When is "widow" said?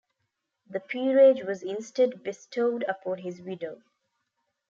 3.39-3.83